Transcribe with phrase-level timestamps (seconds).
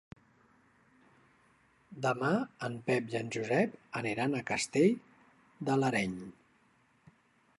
[2.05, 2.31] Demà
[2.69, 4.95] en Pep i en Josep aniran a Castell
[5.69, 6.19] de l'Areny.